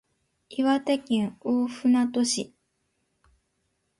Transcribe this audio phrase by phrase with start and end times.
[0.49, 2.55] 岩手県大船渡市